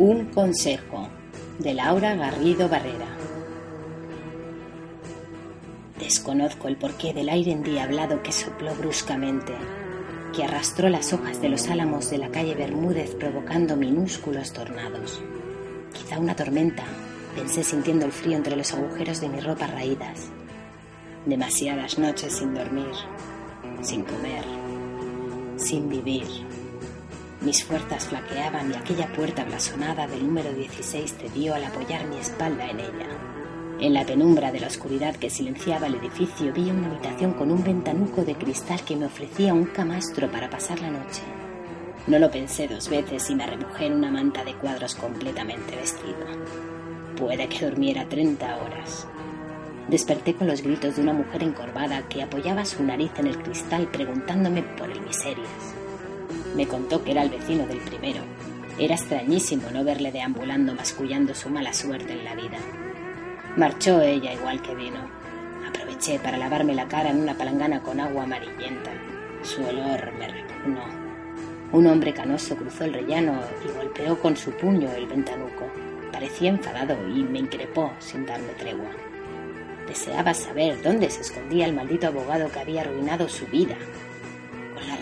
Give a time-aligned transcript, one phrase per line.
[0.00, 1.10] Un consejo
[1.58, 3.06] de Laura Garrido Barrera.
[5.98, 9.52] Desconozco el porqué del aire endiablado que sopló bruscamente,
[10.34, 15.20] que arrastró las hojas de los álamos de la calle Bermúdez provocando minúsculos tornados.
[15.92, 16.84] Quizá una tormenta,
[17.34, 20.30] pensé sintiendo el frío entre los agujeros de mis ropas raídas.
[21.26, 22.94] Demasiadas noches sin dormir,
[23.82, 24.46] sin comer,
[25.58, 26.24] sin vivir
[27.42, 32.66] mis fuerzas flaqueaban y aquella puerta blasonada del número 16 cedió al apoyar mi espalda
[32.68, 33.08] en ella.
[33.80, 37.64] En la penumbra de la oscuridad que silenciaba el edificio vi una habitación con un
[37.64, 41.22] ventanuco de cristal que me ofrecía un camastro para pasar la noche.
[42.06, 46.26] No lo pensé dos veces y me remojé en una manta de cuadros completamente vestido.
[47.16, 49.06] Puede que durmiera 30 horas.
[49.88, 53.88] Desperté con los gritos de una mujer encorvada que apoyaba su nariz en el cristal
[53.88, 55.79] preguntándome por el miserias.
[56.54, 58.22] Me contó que era el vecino del primero.
[58.78, 62.58] Era extrañísimo no verle deambulando mascullando su mala suerte en la vida.
[63.56, 64.98] Marchó ella igual que vino.
[65.68, 68.90] Aproveché para lavarme la cara en una palangana con agua amarillenta.
[69.42, 70.84] Su olor me repugnó.
[71.72, 75.70] Un hombre canoso cruzó el rellano y golpeó con su puño el ventanuco.
[76.10, 78.90] Parecía enfadado y me increpó sin darme tregua.
[79.86, 83.76] Deseaba saber dónde se escondía el maldito abogado que había arruinado su vida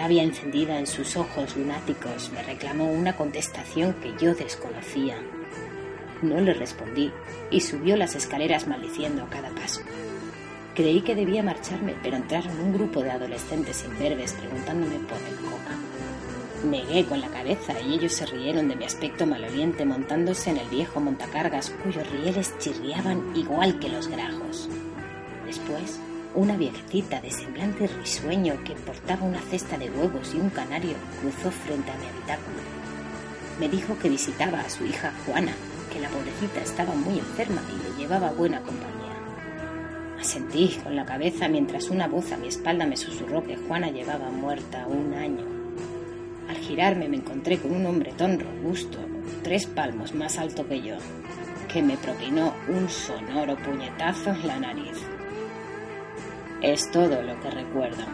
[0.00, 5.18] rabia encendida en sus ojos lunáticos me reclamó una contestación que yo desconocía.
[6.22, 7.12] No le respondí
[7.50, 9.82] y subió las escaleras maldiciendo a cada paso.
[10.74, 15.76] Creí que debía marcharme, pero entraron un grupo de adolescentes imberbes preguntándome por el coca.
[16.64, 20.68] Negué con la cabeza y ellos se rieron de mi aspecto maloliente montándose en el
[20.70, 24.66] viejo montacargas cuyos rieles chirriaban igual que los grajos.
[25.44, 26.00] Después
[26.34, 31.50] una viejecita de semblante risueño que portaba una cesta de huevos y un canario cruzó
[31.50, 32.58] frente a mi habitáculo.
[33.58, 35.52] Me dijo que visitaba a su hija Juana,
[35.92, 39.00] que la pobrecita estaba muy enferma y le llevaba buena compañía.
[40.20, 44.30] Asentí con la cabeza mientras una voz a mi espalda me susurró que Juana llevaba
[44.30, 45.44] muerta un año.
[46.48, 48.98] Al girarme me encontré con un hombretón robusto,
[49.42, 50.96] tres palmos más alto que yo,
[51.72, 55.09] que me propinó un sonoro puñetazo en la nariz.
[56.62, 58.04] Es todo lo que recuerdo.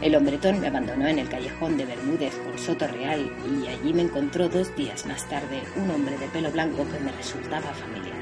[0.00, 4.02] El hombretón me abandonó en el callejón de Bermúdez con Soto Real y allí me
[4.02, 8.16] encontró dos días más tarde un hombre de pelo blanco que me resultaba familiar.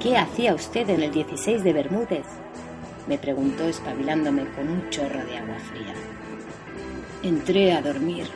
[0.00, 2.26] ¿Qué hacía usted en el 16 de Bermúdez?
[3.08, 5.94] me preguntó espabilándome con un chorro de agua fría.
[7.22, 8.26] Entré a dormir.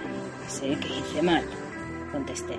[0.49, 1.45] Sé que hice mal,
[2.11, 2.57] contesté.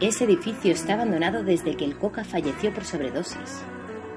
[0.00, 3.62] Ese edificio está abandonado desde que el Coca falleció por sobredosis.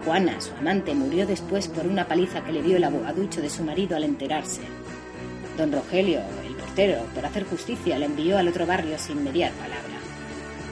[0.05, 3.63] Juana, su amante, murió después por una paliza que le dio el abogaducho de su
[3.63, 4.61] marido al enterarse.
[5.57, 9.93] Don Rogelio, el portero, por hacer justicia, le envió al otro barrio sin mediar palabra.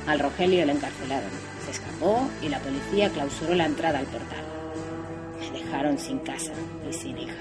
[0.08, 1.30] Al Rogelio le encarcelaron.
[1.66, 4.44] Se escapó y la policía clausuró la entrada al portal.
[5.40, 6.52] Me dejaron sin casa
[6.90, 7.36] y sin hija.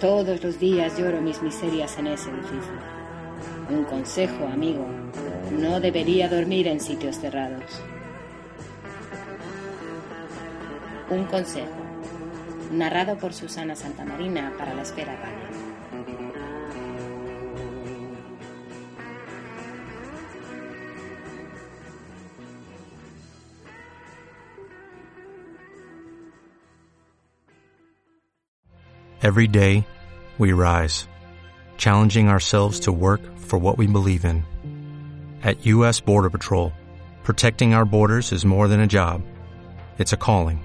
[0.00, 2.72] Todos los días lloro mis miserias en ese edificio.
[3.70, 4.84] Un consejo, amigo.
[5.52, 7.80] No debería dormir en sitios cerrados.
[11.12, 11.68] Un consejo,
[12.70, 15.42] narrado por Susana Santamarina para la Radio.
[29.20, 29.84] Every day,
[30.38, 31.06] we rise,
[31.76, 34.44] challenging ourselves to work for what we believe in.
[35.42, 36.00] At U.S.
[36.00, 36.72] Border Patrol,
[37.22, 39.20] protecting our borders is more than a job,
[39.98, 40.64] it's a calling